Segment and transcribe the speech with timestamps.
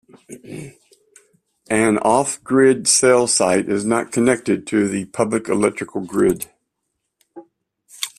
[1.69, 6.47] An off-grid cell site is not connected to the public electrical grid.